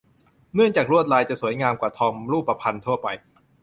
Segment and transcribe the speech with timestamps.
[0.55, 3.07] เนื่องจากลวดลายจะสวยงามกว่าทองรูปพรรณทั่วไป